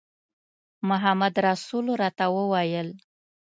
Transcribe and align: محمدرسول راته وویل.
محمدرسول 0.89 1.85
راته 2.01 2.25
وویل. 2.35 2.89